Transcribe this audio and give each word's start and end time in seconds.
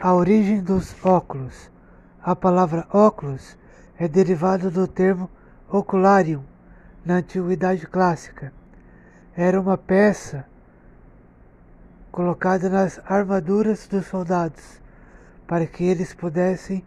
A 0.00 0.12
origem 0.12 0.60
dos 0.60 0.94
óculos. 1.02 1.70
A 2.22 2.36
palavra 2.36 2.86
óculos 2.92 3.56
é 3.98 4.06
derivada 4.06 4.70
do 4.70 4.86
termo 4.86 5.30
ocularium 5.70 6.44
na 7.02 7.14
antiguidade 7.14 7.86
clássica. 7.86 8.52
Era 9.34 9.58
uma 9.58 9.78
peça 9.78 10.44
colocada 12.12 12.68
nas 12.68 13.00
armaduras 13.06 13.86
dos 13.86 14.06
soldados 14.06 14.82
para 15.46 15.66
que 15.66 15.84
eles 15.84 16.12
pudessem 16.12 16.84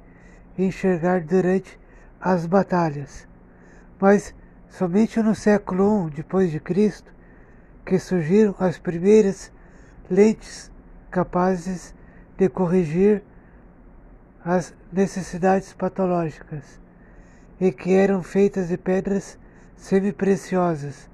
enxergar 0.56 1.22
durante 1.22 1.80
as 2.22 2.46
batalhas. 2.46 3.28
Mas 4.00 4.36
somente 4.70 5.20
no 5.20 5.34
século 5.34 6.10
I 6.10 6.12
depois 6.12 6.52
de 6.52 6.60
Cristo 6.60 7.12
que 7.84 7.98
surgiram 7.98 8.54
as 8.60 8.78
primeiras 8.78 9.52
lentes 10.12 10.72
capazes 11.10 11.98
de 12.40 12.48
corrigir 12.48 13.22
as 14.46 14.74
necessidades 14.94 15.74
patológicas 15.74 16.80
e 17.60 17.70
que 17.70 17.94
eram 17.94 18.24
feitas 18.24 18.70
de 18.70 18.78
pedras 18.78 19.38
semi-preciosas, 19.76 21.10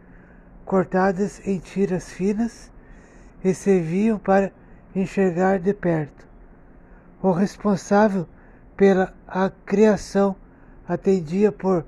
cortadas 0.63 1.41
em 1.43 1.57
tiras 1.57 2.11
finas 2.11 2.71
e 3.43 3.55
serviam 3.55 4.19
para 4.19 4.51
enxergar 4.95 5.57
de 5.57 5.73
perto. 5.73 6.27
O 7.23 7.31
responsável 7.31 8.27
pela 8.77 9.11
a 9.27 9.49
criação 9.49 10.35
atendia 10.87 11.51
por 11.51 11.83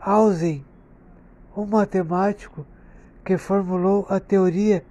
Ausen, 0.00 0.64
um 1.56 1.66
matemático 1.66 2.66
que 3.24 3.38
formulou 3.38 4.04
a 4.08 4.18
teoria 4.18 4.84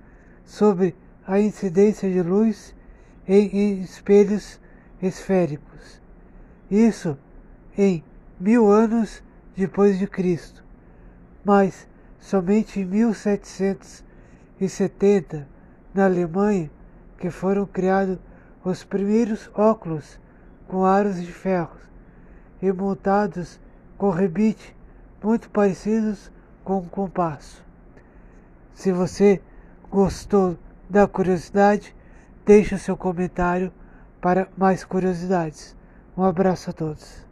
sobre 0.45 0.95
a 1.27 1.41
incidência 1.41 2.09
de 2.09 2.21
luz 2.21 2.73
em 3.33 3.81
espelhos 3.81 4.61
esféricos. 5.01 6.01
Isso 6.69 7.17
em 7.77 8.03
mil 8.39 8.69
anos 8.69 9.23
depois 9.55 9.97
de 9.97 10.05
Cristo. 10.07 10.61
Mas 11.43 11.87
somente 12.19 12.81
em 12.81 12.85
1770, 12.85 15.47
na 15.93 16.05
Alemanha, 16.05 16.71
que 17.17 17.29
foram 17.29 17.65
criados 17.65 18.17
os 18.63 18.81
primeiros 18.83 19.49
óculos 19.53 20.19
com 20.67 20.85
aros 20.85 21.19
de 21.21 21.31
ferro 21.31 21.77
e 22.61 22.71
montados 22.71 23.59
com 23.97 24.09
rebite 24.09 24.75
muito 25.23 25.49
parecidos 25.49 26.31
com 26.63 26.77
um 26.79 26.87
compasso. 26.87 27.63
Se 28.73 28.91
você 28.91 29.41
gostou 29.89 30.57
da 30.89 31.07
curiosidade, 31.07 31.95
Deixe 32.45 32.77
seu 32.77 32.97
comentário 32.97 33.71
para 34.19 34.47
mais 34.57 34.83
curiosidades. 34.83 35.75
Um 36.17 36.23
abraço 36.23 36.69
a 36.71 36.73
todos. 36.73 37.30